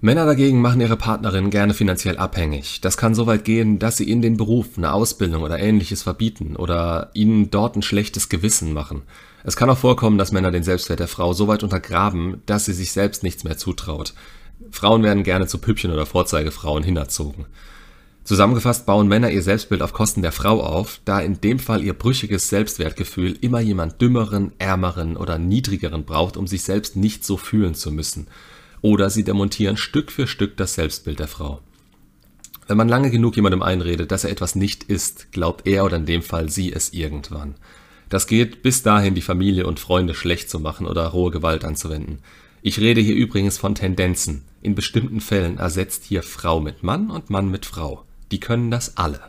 Männer 0.01 0.25
dagegen 0.25 0.61
machen 0.61 0.79
ihre 0.79 0.95
Partnerin 0.95 1.49
gerne 1.49 1.73
finanziell 1.73 2.17
abhängig. 2.17 2.79
Das 2.79 2.95
kann 2.95 3.13
so 3.13 3.27
weit 3.27 3.43
gehen, 3.43 3.79
dass 3.79 3.97
sie 3.97 4.05
ihnen 4.05 4.21
den 4.21 4.37
Beruf, 4.37 4.77
eine 4.77 4.93
Ausbildung 4.93 5.43
oder 5.43 5.59
ähnliches 5.59 6.03
verbieten 6.03 6.55
oder 6.55 7.09
ihnen 7.13 7.51
dort 7.51 7.75
ein 7.75 7.81
schlechtes 7.81 8.29
Gewissen 8.29 8.71
machen. 8.71 9.01
Es 9.43 9.57
kann 9.57 9.69
auch 9.69 9.77
vorkommen, 9.77 10.17
dass 10.17 10.31
Männer 10.31 10.51
den 10.51 10.63
Selbstwert 10.63 11.01
der 11.01 11.09
Frau 11.09 11.33
so 11.33 11.49
weit 11.49 11.63
untergraben, 11.63 12.41
dass 12.45 12.63
sie 12.63 12.73
sich 12.73 12.93
selbst 12.93 13.23
nichts 13.23 13.43
mehr 13.43 13.57
zutraut. 13.57 14.13
Frauen 14.71 15.03
werden 15.03 15.23
gerne 15.23 15.47
zu 15.47 15.57
Püppchen 15.57 15.91
oder 15.91 16.05
Vorzeigefrauen 16.05 16.83
hinerzogen. 16.83 17.45
Zusammengefasst 18.23 18.85
bauen 18.85 19.07
Männer 19.09 19.31
ihr 19.31 19.41
Selbstbild 19.41 19.81
auf 19.81 19.91
Kosten 19.91 20.21
der 20.21 20.31
Frau 20.31 20.61
auf, 20.61 21.01
da 21.03 21.19
in 21.19 21.41
dem 21.41 21.59
Fall 21.59 21.83
ihr 21.83 21.93
brüchiges 21.93 22.47
Selbstwertgefühl 22.47 23.37
immer 23.41 23.59
jemand 23.59 23.99
dümmeren, 23.99 24.53
ärmeren 24.59 25.17
oder 25.17 25.37
niedrigeren 25.37 26.05
braucht, 26.05 26.37
um 26.37 26.47
sich 26.47 26.63
selbst 26.63 26.95
nicht 26.95 27.25
so 27.25 27.35
fühlen 27.35 27.75
zu 27.75 27.91
müssen. 27.91 28.27
Oder 28.81 29.09
sie 29.09 29.23
demontieren 29.23 29.77
Stück 29.77 30.11
für 30.11 30.27
Stück 30.27 30.57
das 30.57 30.75
Selbstbild 30.75 31.19
der 31.19 31.27
Frau. 31.27 31.61
Wenn 32.67 32.77
man 32.77 32.87
lange 32.87 33.09
genug 33.09 33.35
jemandem 33.35 33.63
einredet, 33.63 34.11
dass 34.11 34.23
er 34.23 34.29
etwas 34.29 34.55
nicht 34.55 34.83
ist, 34.83 35.31
glaubt 35.31 35.67
er 35.67 35.85
oder 35.85 35.97
in 35.97 36.05
dem 36.05 36.21
Fall 36.21 36.49
sie 36.49 36.71
es 36.71 36.93
irgendwann. 36.93 37.55
Das 38.09 38.27
geht 38.27 38.61
bis 38.61 38.83
dahin, 38.83 39.15
die 39.15 39.21
Familie 39.21 39.65
und 39.65 39.79
Freunde 39.79 40.13
schlecht 40.13 40.49
zu 40.49 40.59
machen 40.59 40.87
oder 40.87 41.07
rohe 41.07 41.31
Gewalt 41.31 41.63
anzuwenden. 41.65 42.19
Ich 42.61 42.79
rede 42.79 43.01
hier 43.01 43.15
übrigens 43.15 43.57
von 43.57 43.75
Tendenzen. 43.75 44.43
In 44.61 44.75
bestimmten 44.75 45.21
Fällen 45.21 45.57
ersetzt 45.57 46.03
hier 46.03 46.23
Frau 46.23 46.59
mit 46.59 46.83
Mann 46.83 47.09
und 47.09 47.29
Mann 47.29 47.49
mit 47.49 47.65
Frau. 47.65 48.03
Die 48.31 48.39
können 48.39 48.69
das 48.69 48.97
alle. 48.97 49.19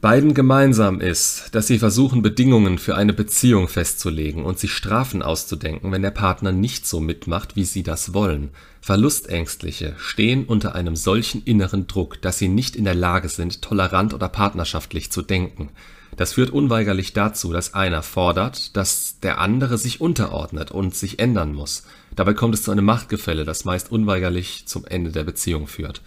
Beiden 0.00 0.32
gemeinsam 0.32 0.98
ist, 0.98 1.54
dass 1.54 1.66
sie 1.66 1.78
versuchen, 1.78 2.22
Bedingungen 2.22 2.78
für 2.78 2.96
eine 2.96 3.12
Beziehung 3.12 3.68
festzulegen 3.68 4.46
und 4.46 4.58
sich 4.58 4.72
Strafen 4.72 5.20
auszudenken, 5.20 5.92
wenn 5.92 6.00
der 6.00 6.10
Partner 6.10 6.52
nicht 6.52 6.86
so 6.86 7.00
mitmacht, 7.00 7.54
wie 7.54 7.64
sie 7.64 7.82
das 7.82 8.14
wollen. 8.14 8.48
Verlustängstliche 8.80 9.94
stehen 9.98 10.46
unter 10.46 10.74
einem 10.74 10.96
solchen 10.96 11.42
inneren 11.44 11.86
Druck, 11.86 12.22
dass 12.22 12.38
sie 12.38 12.48
nicht 12.48 12.76
in 12.76 12.84
der 12.84 12.94
Lage 12.94 13.28
sind, 13.28 13.60
tolerant 13.60 14.14
oder 14.14 14.30
partnerschaftlich 14.30 15.12
zu 15.12 15.20
denken. 15.20 15.68
Das 16.16 16.32
führt 16.32 16.48
unweigerlich 16.48 17.12
dazu, 17.12 17.52
dass 17.52 17.74
einer 17.74 18.02
fordert, 18.02 18.74
dass 18.78 19.20
der 19.20 19.38
andere 19.38 19.76
sich 19.76 20.00
unterordnet 20.00 20.70
und 20.70 20.94
sich 20.94 21.18
ändern 21.18 21.52
muss. 21.52 21.84
Dabei 22.16 22.32
kommt 22.32 22.54
es 22.54 22.62
zu 22.62 22.70
einem 22.70 22.86
Machtgefälle, 22.86 23.44
das 23.44 23.66
meist 23.66 23.92
unweigerlich 23.92 24.62
zum 24.64 24.86
Ende 24.86 25.12
der 25.12 25.24
Beziehung 25.24 25.66
führt. 25.66 26.00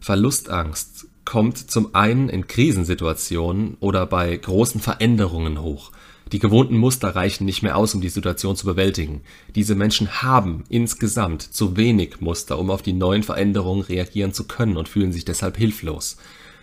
Verlustangst 0.00 1.06
kommt 1.26 1.70
zum 1.70 1.94
einen 1.94 2.30
in 2.30 2.46
Krisensituationen 2.46 3.76
oder 3.80 4.06
bei 4.06 4.34
großen 4.34 4.80
Veränderungen 4.80 5.60
hoch. 5.60 5.92
Die 6.32 6.38
gewohnten 6.38 6.78
Muster 6.78 7.14
reichen 7.14 7.44
nicht 7.44 7.62
mehr 7.62 7.76
aus, 7.76 7.94
um 7.94 8.00
die 8.00 8.08
Situation 8.08 8.56
zu 8.56 8.64
bewältigen. 8.64 9.20
Diese 9.54 9.74
Menschen 9.74 10.22
haben 10.22 10.64
insgesamt 10.68 11.42
zu 11.42 11.76
wenig 11.76 12.20
Muster, 12.20 12.58
um 12.58 12.70
auf 12.70 12.82
die 12.82 12.94
neuen 12.94 13.22
Veränderungen 13.22 13.82
reagieren 13.82 14.32
zu 14.32 14.44
können 14.44 14.76
und 14.76 14.88
fühlen 14.88 15.12
sich 15.12 15.24
deshalb 15.24 15.56
hilflos. 15.56 16.16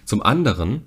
Zum 0.03 0.21
anderen 0.21 0.81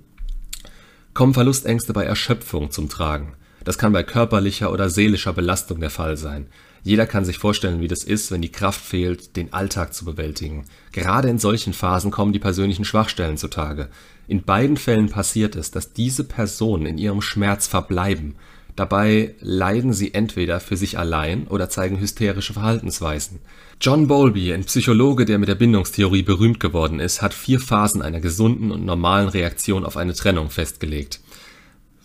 kommen 1.15 1.33
Verlustängste 1.33 1.93
bei 1.93 2.03
Erschöpfung 2.03 2.69
zum 2.69 2.89
Tragen. 2.89 3.33
Das 3.67 3.77
kann 3.77 3.91
bei 3.91 4.03
körperlicher 4.03 4.71
oder 4.71 4.89
seelischer 4.89 5.33
Belastung 5.33 5.81
der 5.81 5.89
Fall 5.89 6.15
sein. 6.15 6.47
Jeder 6.83 7.05
kann 7.05 7.25
sich 7.25 7.37
vorstellen, 7.37 7.81
wie 7.81 7.89
das 7.89 8.05
ist, 8.05 8.31
wenn 8.31 8.41
die 8.41 8.49
Kraft 8.49 8.79
fehlt, 8.79 9.35
den 9.35 9.51
Alltag 9.51 9.93
zu 9.93 10.05
bewältigen. 10.05 10.63
Gerade 10.93 11.27
in 11.27 11.37
solchen 11.37 11.73
Phasen 11.73 12.09
kommen 12.09 12.31
die 12.31 12.39
persönlichen 12.39 12.85
Schwachstellen 12.85 13.35
zutage. 13.35 13.89
In 14.25 14.43
beiden 14.43 14.77
Fällen 14.77 15.09
passiert 15.09 15.57
es, 15.57 15.69
dass 15.69 15.91
diese 15.91 16.23
Personen 16.23 16.85
in 16.85 16.97
ihrem 16.97 17.21
Schmerz 17.21 17.67
verbleiben. 17.67 18.35
Dabei 18.77 19.35
leiden 19.41 19.91
sie 19.91 20.13
entweder 20.13 20.61
für 20.61 20.77
sich 20.77 20.97
allein 20.97 21.45
oder 21.47 21.69
zeigen 21.69 21.99
hysterische 21.99 22.53
Verhaltensweisen. 22.53 23.39
John 23.81 24.07
Bowlby, 24.07 24.53
ein 24.53 24.63
Psychologe, 24.63 25.25
der 25.25 25.39
mit 25.39 25.49
der 25.49 25.55
Bindungstheorie 25.55 26.23
berühmt 26.23 26.61
geworden 26.61 27.01
ist, 27.01 27.21
hat 27.21 27.33
vier 27.33 27.59
Phasen 27.59 28.01
einer 28.01 28.21
gesunden 28.21 28.71
und 28.71 28.85
normalen 28.85 29.27
Reaktion 29.27 29.83
auf 29.83 29.97
eine 29.97 30.13
Trennung 30.13 30.51
festgelegt. 30.51 31.19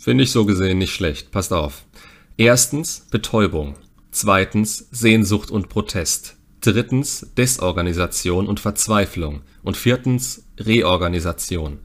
Finde 0.03 0.25
ich 0.25 0.33
so 0.33 0.45
gesehen 0.45 0.79
nicht 0.79 0.93
schlecht. 0.93 1.31
Passt 1.31 1.53
auf. 1.53 1.85
Erstens 2.37 3.07
Betäubung. 3.13 3.77
Zweitens 4.11 4.89
Sehnsucht 4.91 5.53
und 5.53 5.69
Protest. 5.69 6.35
Drittens 6.61 7.29
Desorganisation 7.39 8.49
und 8.49 8.59
Verzweiflung. 8.59 9.43
Und 9.63 9.77
viertens 9.77 10.45
Reorganisation. 10.59 11.79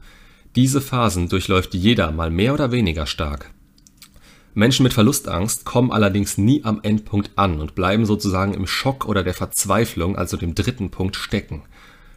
Diese 0.56 0.80
Phasen 0.80 1.28
durchläuft 1.28 1.74
jeder 1.74 2.10
mal 2.10 2.28
mehr 2.28 2.54
oder 2.54 2.72
weniger 2.72 3.06
stark. 3.06 3.52
Menschen 4.52 4.82
mit 4.82 4.94
Verlustangst 4.94 5.64
kommen 5.64 5.92
allerdings 5.92 6.38
nie 6.38 6.64
am 6.64 6.80
Endpunkt 6.82 7.30
an 7.36 7.60
und 7.60 7.76
bleiben 7.76 8.04
sozusagen 8.04 8.52
im 8.52 8.66
Schock 8.66 9.04
oder 9.04 9.22
der 9.22 9.34
Verzweiflung, 9.34 10.16
also 10.16 10.36
dem 10.36 10.56
dritten 10.56 10.90
Punkt, 10.90 11.14
stecken. 11.14 11.62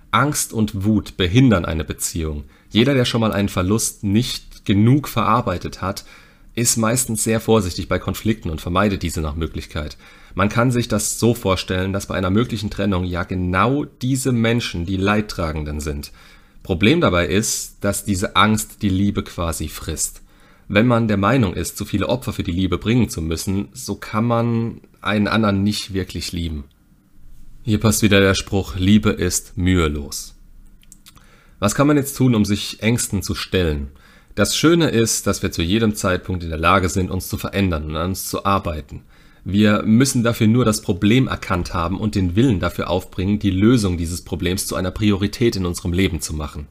Angst 0.09 0.51
und 0.51 0.83
Wut 0.83 1.15
behindern 1.15 1.63
eine 1.63 1.83
Beziehung. 1.83 2.45
Jeder, 2.71 2.95
der 2.95 3.05
schon 3.05 3.21
mal 3.21 3.33
einen 3.33 3.49
Verlust 3.49 4.03
nicht 4.03 4.50
genug 4.65 5.07
verarbeitet 5.07 5.81
hat, 5.81 6.05
ist 6.53 6.77
meistens 6.77 7.23
sehr 7.23 7.39
vorsichtig 7.39 7.87
bei 7.87 7.97
Konflikten 7.97 8.49
und 8.49 8.61
vermeidet 8.61 9.03
diese 9.03 9.21
nach 9.21 9.35
Möglichkeit. 9.35 9.97
Man 10.35 10.49
kann 10.49 10.71
sich 10.71 10.87
das 10.87 11.19
so 11.19 11.33
vorstellen, 11.33 11.93
dass 11.93 12.07
bei 12.07 12.15
einer 12.15 12.29
möglichen 12.29 12.69
Trennung 12.69 13.05
ja 13.05 13.23
genau 13.23 13.85
diese 13.85 14.31
Menschen 14.31 14.85
die 14.85 14.97
Leidtragenden 14.97 15.79
sind. 15.79 16.11
Problem 16.63 17.01
dabei 17.01 17.27
ist, 17.27 17.77
dass 17.81 18.05
diese 18.05 18.35
Angst 18.35 18.81
die 18.81 18.89
Liebe 18.89 19.23
quasi 19.23 19.67
frisst. 19.67 20.21
Wenn 20.67 20.87
man 20.87 21.07
der 21.07 21.17
Meinung 21.17 21.53
ist, 21.53 21.77
zu 21.77 21.85
viele 21.85 22.07
Opfer 22.07 22.33
für 22.33 22.43
die 22.43 22.51
Liebe 22.51 22.77
bringen 22.77 23.09
zu 23.09 23.21
müssen, 23.21 23.69
so 23.73 23.95
kann 23.95 24.25
man 24.25 24.81
einen 25.01 25.27
anderen 25.27 25.63
nicht 25.63 25.93
wirklich 25.93 26.31
lieben. 26.31 26.65
Hier 27.63 27.79
passt 27.79 28.01
wieder 28.01 28.21
der 28.21 28.35
Spruch, 28.35 28.75
Liebe 28.75 29.09
ist 29.09 29.57
mühelos. 29.57 30.35
Was 31.59 31.75
kann 31.75 31.87
man 31.87 31.97
jetzt 31.97 32.15
tun, 32.15 32.35
um 32.35 32.45
sich 32.45 32.81
Ängsten 32.81 33.21
zu 33.21 33.35
stellen? 33.35 33.89
Das 34.35 34.55
Schöne 34.55 34.89
ist, 34.89 35.27
dass 35.27 35.43
wir 35.43 35.51
zu 35.51 35.61
jedem 35.61 35.95
Zeitpunkt 35.95 36.43
in 36.43 36.49
der 36.49 36.59
Lage 36.59 36.89
sind, 36.89 37.11
uns 37.11 37.27
zu 37.27 37.37
verändern 37.37 37.85
und 37.85 37.95
an 37.95 38.09
uns 38.11 38.25
zu 38.27 38.45
arbeiten. 38.45 39.03
Wir 39.43 39.81
müssen 39.83 40.23
dafür 40.23 40.47
nur 40.47 40.65
das 40.65 40.81
Problem 40.81 41.27
erkannt 41.27 41.73
haben 41.73 41.99
und 41.99 42.15
den 42.15 42.35
Willen 42.35 42.59
dafür 42.59 42.89
aufbringen, 42.89 43.39
die 43.39 43.49
Lösung 43.49 43.97
dieses 43.97 44.21
Problems 44.23 44.67
zu 44.67 44.75
einer 44.75 44.91
Priorität 44.91 45.55
in 45.55 45.65
unserem 45.65 45.93
Leben 45.93 46.21
zu 46.21 46.33
machen. 46.33 46.67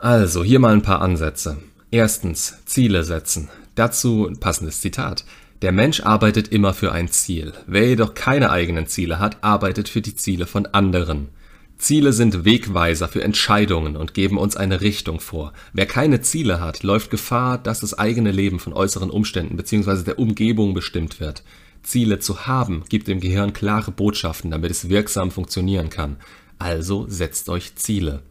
Also, 0.00 0.44
hier 0.44 0.58
mal 0.58 0.74
ein 0.74 0.82
paar 0.82 1.00
Ansätze. 1.00 1.56
Erstens, 1.90 2.58
Ziele 2.66 3.04
setzen. 3.04 3.48
Dazu 3.74 4.26
ein 4.28 4.38
passendes 4.38 4.80
Zitat. 4.80 5.24
Der 5.62 5.72
Mensch 5.72 6.00
arbeitet 6.00 6.48
immer 6.48 6.74
für 6.74 6.92
ein 6.92 7.08
Ziel. 7.08 7.54
Wer 7.66 7.88
jedoch 7.88 8.14
keine 8.14 8.50
eigenen 8.50 8.86
Ziele 8.86 9.18
hat, 9.18 9.42
arbeitet 9.42 9.88
für 9.88 10.02
die 10.02 10.14
Ziele 10.14 10.46
von 10.46 10.66
anderen. 10.66 11.28
Ziele 11.76 12.12
sind 12.12 12.44
Wegweiser 12.44 13.08
für 13.08 13.22
Entscheidungen 13.22 13.96
und 13.96 14.14
geben 14.14 14.38
uns 14.38 14.56
eine 14.56 14.80
Richtung 14.80 15.20
vor. 15.20 15.52
Wer 15.72 15.86
keine 15.86 16.20
Ziele 16.22 16.60
hat, 16.60 16.82
läuft 16.82 17.10
Gefahr, 17.10 17.58
dass 17.58 17.80
das 17.80 17.98
eigene 17.98 18.30
Leben 18.30 18.58
von 18.58 18.72
äußeren 18.72 19.10
Umständen 19.10 19.56
bzw. 19.56 20.04
der 20.04 20.18
Umgebung 20.18 20.72
bestimmt 20.72 21.20
wird. 21.20 21.42
Ziele 21.82 22.18
zu 22.18 22.46
haben, 22.46 22.84
gibt 22.88 23.08
dem 23.08 23.20
Gehirn 23.20 23.52
klare 23.52 23.90
Botschaften, 23.90 24.50
damit 24.50 24.70
es 24.70 24.88
wirksam 24.88 25.30
funktionieren 25.30 25.90
kann. 25.90 26.16
Also 26.58 27.06
setzt 27.08 27.48
euch 27.48 27.74
Ziele. 27.76 28.22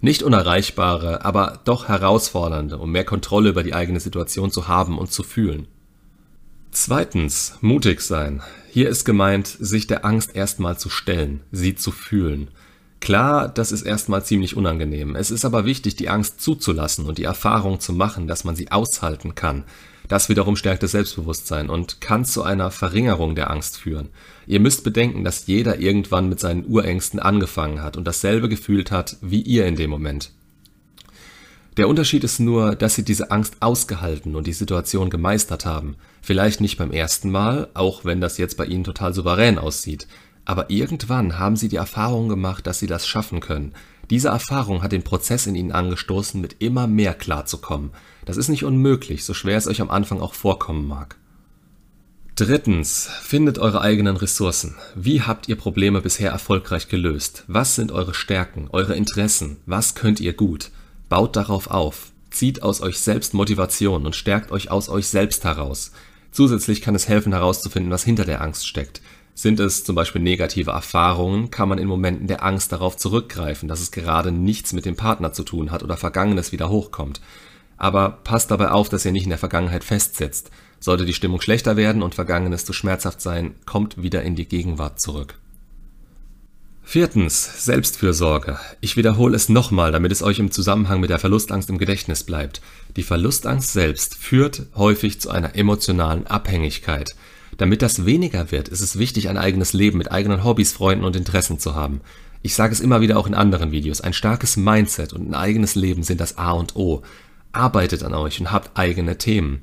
Nicht 0.00 0.22
unerreichbare, 0.22 1.24
aber 1.24 1.60
doch 1.64 1.88
herausfordernde, 1.88 2.78
um 2.78 2.92
mehr 2.92 3.04
Kontrolle 3.04 3.50
über 3.50 3.62
die 3.62 3.74
eigene 3.74 4.00
Situation 4.00 4.50
zu 4.50 4.68
haben 4.68 4.98
und 4.98 5.12
zu 5.12 5.22
fühlen. 5.22 5.66
Zweitens, 6.74 7.54
mutig 7.60 8.00
sein. 8.00 8.42
Hier 8.68 8.88
ist 8.88 9.04
gemeint, 9.04 9.46
sich 9.46 9.86
der 9.86 10.04
Angst 10.04 10.34
erstmal 10.34 10.76
zu 10.76 10.90
stellen, 10.90 11.40
sie 11.52 11.76
zu 11.76 11.92
fühlen. 11.92 12.48
Klar, 12.98 13.48
das 13.48 13.70
ist 13.70 13.82
erstmal 13.82 14.24
ziemlich 14.24 14.56
unangenehm. 14.56 15.14
Es 15.14 15.30
ist 15.30 15.44
aber 15.44 15.66
wichtig, 15.66 15.94
die 15.94 16.08
Angst 16.08 16.40
zuzulassen 16.40 17.06
und 17.06 17.18
die 17.18 17.24
Erfahrung 17.24 17.78
zu 17.78 17.92
machen, 17.92 18.26
dass 18.26 18.42
man 18.42 18.56
sie 18.56 18.72
aushalten 18.72 19.36
kann. 19.36 19.62
Das 20.08 20.28
wiederum 20.28 20.56
stärkt 20.56 20.82
das 20.82 20.90
Selbstbewusstsein 20.90 21.70
und 21.70 22.00
kann 22.00 22.24
zu 22.24 22.42
einer 22.42 22.72
Verringerung 22.72 23.36
der 23.36 23.52
Angst 23.52 23.78
führen. 23.78 24.08
Ihr 24.48 24.58
müsst 24.58 24.82
bedenken, 24.82 25.22
dass 25.22 25.46
jeder 25.46 25.78
irgendwann 25.78 26.28
mit 26.28 26.40
seinen 26.40 26.66
Urängsten 26.66 27.20
angefangen 27.20 27.84
hat 27.84 27.96
und 27.96 28.04
dasselbe 28.04 28.48
gefühlt 28.48 28.90
hat 28.90 29.16
wie 29.20 29.42
ihr 29.42 29.64
in 29.66 29.76
dem 29.76 29.90
Moment. 29.90 30.32
Der 31.76 31.88
Unterschied 31.88 32.22
ist 32.22 32.38
nur, 32.38 32.76
dass 32.76 32.94
sie 32.94 33.04
diese 33.04 33.32
Angst 33.32 33.56
ausgehalten 33.58 34.36
und 34.36 34.46
die 34.46 34.52
Situation 34.52 35.10
gemeistert 35.10 35.66
haben. 35.66 35.96
Vielleicht 36.22 36.60
nicht 36.60 36.78
beim 36.78 36.92
ersten 36.92 37.30
Mal, 37.30 37.68
auch 37.74 38.04
wenn 38.04 38.20
das 38.20 38.38
jetzt 38.38 38.56
bei 38.56 38.66
ihnen 38.66 38.84
total 38.84 39.12
souverän 39.12 39.58
aussieht. 39.58 40.06
Aber 40.44 40.70
irgendwann 40.70 41.38
haben 41.38 41.56
sie 41.56 41.68
die 41.68 41.76
Erfahrung 41.76 42.28
gemacht, 42.28 42.66
dass 42.66 42.78
sie 42.78 42.86
das 42.86 43.08
schaffen 43.08 43.40
können. 43.40 43.72
Diese 44.08 44.28
Erfahrung 44.28 44.82
hat 44.82 44.92
den 44.92 45.02
Prozess 45.02 45.46
in 45.46 45.56
ihnen 45.56 45.72
angestoßen, 45.72 46.40
mit 46.40 46.56
immer 46.60 46.86
mehr 46.86 47.14
klarzukommen. 47.14 47.90
Das 48.24 48.36
ist 48.36 48.48
nicht 48.48 48.64
unmöglich, 48.64 49.24
so 49.24 49.34
schwer 49.34 49.56
es 49.56 49.66
euch 49.66 49.80
am 49.80 49.90
Anfang 49.90 50.20
auch 50.20 50.34
vorkommen 50.34 50.86
mag. 50.86 51.16
Drittens, 52.36 53.08
findet 53.22 53.58
eure 53.58 53.80
eigenen 53.80 54.16
Ressourcen. 54.16 54.76
Wie 54.94 55.22
habt 55.22 55.48
ihr 55.48 55.56
Probleme 55.56 56.00
bisher 56.00 56.30
erfolgreich 56.30 56.88
gelöst? 56.88 57.44
Was 57.46 57.74
sind 57.74 57.90
eure 57.90 58.14
Stärken, 58.14 58.68
eure 58.70 58.94
Interessen? 58.94 59.56
Was 59.66 59.94
könnt 59.94 60.20
ihr 60.20 60.34
gut? 60.34 60.70
Baut 61.08 61.36
darauf 61.36 61.68
auf, 61.68 62.12
zieht 62.30 62.62
aus 62.62 62.80
euch 62.80 62.98
selbst 62.98 63.34
Motivation 63.34 64.06
und 64.06 64.16
stärkt 64.16 64.50
euch 64.50 64.70
aus 64.70 64.88
euch 64.88 65.08
selbst 65.08 65.44
heraus. 65.44 65.92
Zusätzlich 66.32 66.80
kann 66.80 66.94
es 66.94 67.08
helfen 67.08 67.32
herauszufinden, 67.32 67.92
was 67.92 68.04
hinter 68.04 68.24
der 68.24 68.40
Angst 68.40 68.66
steckt. 68.66 69.00
Sind 69.34 69.60
es 69.60 69.84
zum 69.84 69.96
Beispiel 69.96 70.22
negative 70.22 70.70
Erfahrungen, 70.70 71.50
kann 71.50 71.68
man 71.68 71.78
in 71.78 71.88
Momenten 71.88 72.26
der 72.26 72.44
Angst 72.44 72.72
darauf 72.72 72.96
zurückgreifen, 72.96 73.68
dass 73.68 73.80
es 73.80 73.90
gerade 73.90 74.32
nichts 74.32 74.72
mit 74.72 74.84
dem 74.84 74.96
Partner 74.96 75.32
zu 75.32 75.42
tun 75.42 75.70
hat 75.70 75.82
oder 75.82 75.96
Vergangenes 75.96 76.52
wieder 76.52 76.70
hochkommt. 76.70 77.20
Aber 77.76 78.10
passt 78.22 78.50
dabei 78.50 78.70
auf, 78.70 78.88
dass 78.88 79.04
ihr 79.04 79.12
nicht 79.12 79.24
in 79.24 79.30
der 79.30 79.38
Vergangenheit 79.38 79.84
festsetzt. 79.84 80.50
Sollte 80.78 81.04
die 81.04 81.14
Stimmung 81.14 81.40
schlechter 81.40 81.76
werden 81.76 82.02
und 82.02 82.14
Vergangenes 82.14 82.64
zu 82.64 82.72
schmerzhaft 82.72 83.20
sein, 83.20 83.54
kommt 83.66 84.00
wieder 84.02 84.22
in 84.22 84.36
die 84.36 84.46
Gegenwart 84.46 85.00
zurück. 85.00 85.38
Viertens, 86.86 87.64
Selbstfürsorge. 87.64 88.58
Ich 88.80 88.96
wiederhole 88.96 89.34
es 89.34 89.48
nochmal, 89.48 89.90
damit 89.90 90.12
es 90.12 90.22
euch 90.22 90.38
im 90.38 90.50
Zusammenhang 90.50 91.00
mit 91.00 91.10
der 91.10 91.18
Verlustangst 91.18 91.70
im 91.70 91.78
Gedächtnis 91.78 92.22
bleibt. 92.24 92.60
Die 92.96 93.02
Verlustangst 93.02 93.72
selbst 93.72 94.14
führt 94.14 94.66
häufig 94.76 95.20
zu 95.20 95.30
einer 95.30 95.56
emotionalen 95.56 96.26
Abhängigkeit. 96.26 97.16
Damit 97.56 97.82
das 97.82 98.04
weniger 98.04 98.52
wird, 98.52 98.68
ist 98.68 98.80
es 98.80 98.98
wichtig, 98.98 99.28
ein 99.28 99.38
eigenes 99.38 99.72
Leben 99.72 99.98
mit 99.98 100.12
eigenen 100.12 100.44
Hobbys, 100.44 100.72
Freunden 100.72 101.04
und 101.04 101.16
Interessen 101.16 101.58
zu 101.58 101.74
haben. 101.74 102.00
Ich 102.42 102.54
sage 102.54 102.74
es 102.74 102.80
immer 102.80 103.00
wieder 103.00 103.18
auch 103.18 103.26
in 103.26 103.34
anderen 103.34 103.72
Videos, 103.72 104.02
ein 104.02 104.12
starkes 104.12 104.56
Mindset 104.56 105.14
und 105.14 105.28
ein 105.28 105.34
eigenes 105.34 105.74
Leben 105.74 106.02
sind 106.02 106.20
das 106.20 106.36
A 106.36 106.52
und 106.52 106.76
O. 106.76 107.02
Arbeitet 107.52 108.02
an 108.04 108.14
euch 108.14 108.38
und 108.38 108.52
habt 108.52 108.78
eigene 108.78 109.16
Themen. 109.16 109.62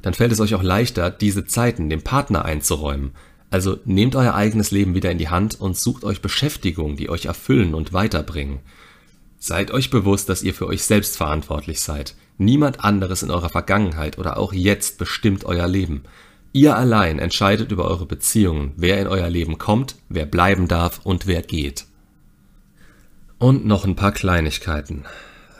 Dann 0.00 0.14
fällt 0.14 0.32
es 0.32 0.40
euch 0.40 0.54
auch 0.54 0.62
leichter, 0.62 1.10
diese 1.10 1.44
Zeiten 1.46 1.90
dem 1.90 2.02
Partner 2.02 2.44
einzuräumen. 2.44 3.12
Also 3.52 3.78
nehmt 3.84 4.16
euer 4.16 4.34
eigenes 4.34 4.70
Leben 4.70 4.94
wieder 4.94 5.10
in 5.10 5.18
die 5.18 5.28
Hand 5.28 5.60
und 5.60 5.76
sucht 5.76 6.04
euch 6.04 6.22
Beschäftigungen, 6.22 6.96
die 6.96 7.10
euch 7.10 7.26
erfüllen 7.26 7.74
und 7.74 7.92
weiterbringen. 7.92 8.60
Seid 9.38 9.72
euch 9.72 9.90
bewusst, 9.90 10.30
dass 10.30 10.42
ihr 10.42 10.54
für 10.54 10.66
euch 10.66 10.84
selbst 10.84 11.18
verantwortlich 11.18 11.80
seid. 11.80 12.14
Niemand 12.38 12.82
anderes 12.82 13.22
in 13.22 13.30
eurer 13.30 13.50
Vergangenheit 13.50 14.16
oder 14.16 14.38
auch 14.38 14.54
jetzt 14.54 14.96
bestimmt 14.96 15.44
euer 15.44 15.68
Leben. 15.68 16.04
Ihr 16.52 16.78
allein 16.78 17.18
entscheidet 17.18 17.72
über 17.72 17.84
eure 17.84 18.06
Beziehungen, 18.06 18.72
wer 18.76 18.98
in 18.98 19.06
euer 19.06 19.28
Leben 19.28 19.58
kommt, 19.58 19.96
wer 20.08 20.24
bleiben 20.24 20.66
darf 20.66 21.00
und 21.04 21.26
wer 21.26 21.42
geht. 21.42 21.84
Und 23.36 23.66
noch 23.66 23.84
ein 23.84 23.96
paar 23.96 24.12
Kleinigkeiten. 24.12 25.04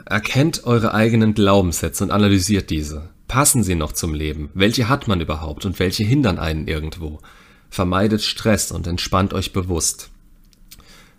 Erkennt 0.03 0.63
eure 0.63 0.95
eigenen 0.95 1.35
Glaubenssätze 1.35 2.03
und 2.03 2.09
analysiert 2.09 2.71
diese. 2.71 3.09
Passen 3.27 3.61
sie 3.61 3.75
noch 3.75 3.91
zum 3.91 4.15
Leben? 4.15 4.49
Welche 4.55 4.89
hat 4.89 5.07
man 5.07 5.21
überhaupt 5.21 5.63
und 5.65 5.77
welche 5.77 6.03
hindern 6.03 6.39
einen 6.39 6.67
irgendwo? 6.67 7.19
Vermeidet 7.73 8.21
Stress 8.21 8.71
und 8.71 8.85
entspannt 8.85 9.33
euch 9.33 9.51
bewusst. 9.51 10.11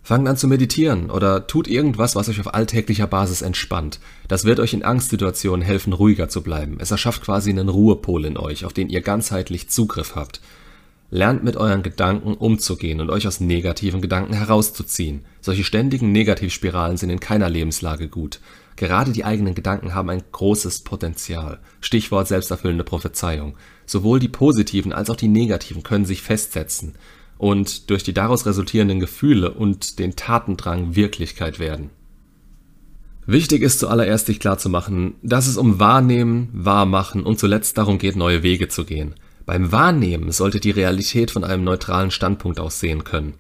Fangt 0.04 0.28
an 0.28 0.36
zu 0.36 0.46
meditieren 0.46 1.10
oder 1.10 1.48
tut 1.48 1.66
irgendwas, 1.66 2.14
was 2.14 2.28
euch 2.28 2.38
auf 2.38 2.54
alltäglicher 2.54 3.08
Basis 3.08 3.42
entspannt. 3.42 3.98
Das 4.28 4.44
wird 4.44 4.60
euch 4.60 4.72
in 4.72 4.84
Angstsituationen 4.84 5.66
helfen, 5.66 5.92
ruhiger 5.92 6.28
zu 6.28 6.44
bleiben. 6.44 6.76
Es 6.78 6.92
erschafft 6.92 7.24
quasi 7.24 7.50
einen 7.50 7.68
Ruhepol 7.68 8.24
in 8.24 8.36
euch, 8.36 8.64
auf 8.64 8.72
den 8.72 8.88
ihr 8.88 9.00
ganzheitlich 9.00 9.68
Zugriff 9.68 10.14
habt. 10.14 10.40
Lernt 11.10 11.42
mit 11.42 11.56
euren 11.56 11.82
Gedanken 11.82 12.34
umzugehen 12.34 13.00
und 13.00 13.10
euch 13.10 13.26
aus 13.26 13.40
negativen 13.40 14.00
Gedanken 14.00 14.34
herauszuziehen. 14.34 15.24
Solche 15.40 15.64
ständigen 15.64 16.12
Negativspiralen 16.12 16.98
sind 16.98 17.10
in 17.10 17.18
keiner 17.18 17.50
Lebenslage 17.50 18.06
gut. 18.06 18.38
Gerade 18.76 19.10
die 19.10 19.24
eigenen 19.24 19.56
Gedanken 19.56 19.92
haben 19.92 20.10
ein 20.10 20.22
großes 20.30 20.80
Potenzial. 20.80 21.58
Stichwort 21.80 22.28
selbsterfüllende 22.28 22.84
Prophezeiung. 22.84 23.56
Sowohl 23.86 24.18
die 24.18 24.28
positiven 24.28 24.92
als 24.92 25.10
auch 25.10 25.16
die 25.16 25.28
negativen 25.28 25.82
können 25.82 26.04
sich 26.04 26.22
festsetzen 26.22 26.94
und 27.38 27.90
durch 27.90 28.02
die 28.02 28.14
daraus 28.14 28.46
resultierenden 28.46 29.00
Gefühle 29.00 29.50
und 29.52 29.98
den 29.98 30.16
Tatendrang 30.16 30.94
Wirklichkeit 30.94 31.58
werden. 31.58 31.90
Wichtig 33.26 33.62
ist 33.62 33.78
zuallererst 33.78 34.26
sich 34.26 34.38
klarzumachen, 34.38 35.14
dass 35.22 35.46
es 35.46 35.56
um 35.56 35.80
Wahrnehmen, 35.80 36.48
Wahrmachen 36.52 37.22
und 37.22 37.38
zuletzt 37.38 37.78
darum 37.78 37.98
geht, 37.98 38.16
neue 38.16 38.42
Wege 38.42 38.68
zu 38.68 38.84
gehen. 38.84 39.14
Beim 39.46 39.72
Wahrnehmen 39.72 40.30
sollte 40.30 40.60
die 40.60 40.70
Realität 40.70 41.30
von 41.30 41.44
einem 41.44 41.64
neutralen 41.64 42.10
Standpunkt 42.10 42.60
aus 42.60 42.80
sehen 42.80 43.04
können. 43.04 43.34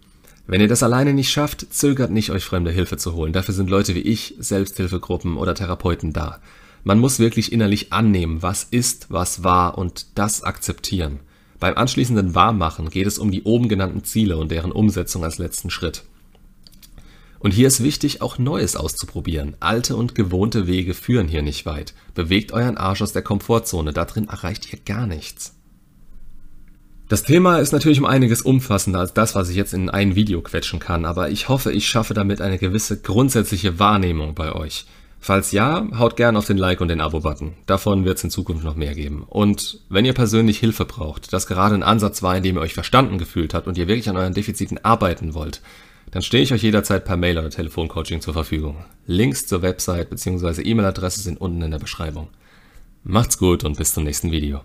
Wenn 0.46 0.60
ihr 0.60 0.68
das 0.68 0.82
alleine 0.82 1.14
nicht 1.14 1.30
schafft, 1.30 1.72
zögert 1.72 2.10
nicht, 2.10 2.30
euch 2.30 2.44
fremde 2.44 2.70
Hilfe 2.70 2.98
zu 2.98 3.14
holen. 3.14 3.32
Dafür 3.32 3.54
sind 3.54 3.70
Leute 3.70 3.94
wie 3.94 4.00
ich, 4.00 4.34
Selbsthilfegruppen 4.38 5.36
oder 5.36 5.54
Therapeuten 5.54 6.12
da. 6.12 6.40
Man 6.84 6.98
muss 6.98 7.18
wirklich 7.18 7.50
innerlich 7.50 7.92
annehmen, 7.92 8.42
was 8.42 8.64
ist, 8.64 9.06
was 9.08 9.42
war 9.42 9.78
und 9.78 10.18
das 10.18 10.42
akzeptieren. 10.42 11.20
Beim 11.58 11.78
anschließenden 11.78 12.34
Wahrmachen 12.34 12.90
geht 12.90 13.06
es 13.06 13.18
um 13.18 13.30
die 13.30 13.42
oben 13.42 13.70
genannten 13.70 14.04
Ziele 14.04 14.36
und 14.36 14.50
deren 14.50 14.70
Umsetzung 14.70 15.24
als 15.24 15.38
letzten 15.38 15.70
Schritt. 15.70 16.04
Und 17.38 17.52
hier 17.52 17.68
ist 17.68 17.82
wichtig, 17.82 18.20
auch 18.20 18.38
Neues 18.38 18.76
auszuprobieren. 18.76 19.56
Alte 19.60 19.96
und 19.96 20.14
gewohnte 20.14 20.66
Wege 20.66 20.92
führen 20.94 21.28
hier 21.28 21.42
nicht 21.42 21.64
weit. 21.64 21.94
Bewegt 22.14 22.52
euren 22.52 22.76
Arsch 22.76 23.02
aus 23.02 23.12
der 23.12 23.22
Komfortzone, 23.22 23.92
da 23.92 24.04
drin 24.04 24.28
erreicht 24.28 24.70
ihr 24.72 24.78
gar 24.78 25.06
nichts. 25.06 25.54
Das 27.08 27.22
Thema 27.22 27.58
ist 27.58 27.72
natürlich 27.72 27.98
um 27.98 28.06
einiges 28.06 28.42
umfassender 28.42 28.98
als 29.00 29.12
das, 29.12 29.34
was 29.34 29.50
ich 29.50 29.56
jetzt 29.56 29.74
in 29.74 29.90
ein 29.90 30.14
Video 30.16 30.40
quetschen 30.40 30.80
kann, 30.80 31.04
aber 31.04 31.30
ich 31.30 31.48
hoffe, 31.48 31.70
ich 31.70 31.86
schaffe 31.86 32.14
damit 32.14 32.40
eine 32.40 32.58
gewisse 32.58 33.00
grundsätzliche 33.00 33.78
Wahrnehmung 33.78 34.34
bei 34.34 34.52
euch. 34.52 34.86
Falls 35.24 35.52
ja, 35.52 35.88
haut 35.98 36.16
gern 36.16 36.36
auf 36.36 36.44
den 36.44 36.58
Like 36.58 36.82
und 36.82 36.88
den 36.88 37.00
Abo-Button. 37.00 37.54
Davon 37.64 38.04
wird 38.04 38.18
es 38.18 38.24
in 38.24 38.28
Zukunft 38.28 38.62
noch 38.62 38.76
mehr 38.76 38.94
geben. 38.94 39.22
Und 39.26 39.80
wenn 39.88 40.04
ihr 40.04 40.12
persönlich 40.12 40.58
Hilfe 40.58 40.84
braucht, 40.84 41.32
das 41.32 41.46
gerade 41.46 41.74
ein 41.74 41.82
Ansatz 41.82 42.22
war, 42.22 42.36
in 42.36 42.42
dem 42.42 42.56
ihr 42.56 42.60
euch 42.60 42.74
verstanden 42.74 43.16
gefühlt 43.16 43.54
habt 43.54 43.66
und 43.66 43.78
ihr 43.78 43.88
wirklich 43.88 44.10
an 44.10 44.18
euren 44.18 44.34
Defiziten 44.34 44.84
arbeiten 44.84 45.32
wollt, 45.32 45.62
dann 46.10 46.20
stehe 46.20 46.42
ich 46.42 46.52
euch 46.52 46.62
jederzeit 46.62 47.06
per 47.06 47.16
Mail 47.16 47.38
oder 47.38 47.48
Telefoncoaching 47.48 48.20
zur 48.20 48.34
Verfügung. 48.34 48.84
Links 49.06 49.46
zur 49.46 49.62
Website 49.62 50.10
bzw. 50.10 50.60
E-Mail-Adresse 50.60 51.22
sind 51.22 51.40
unten 51.40 51.62
in 51.62 51.70
der 51.70 51.78
Beschreibung. 51.78 52.28
Macht's 53.02 53.38
gut 53.38 53.64
und 53.64 53.78
bis 53.78 53.94
zum 53.94 54.04
nächsten 54.04 54.30
Video. 54.30 54.60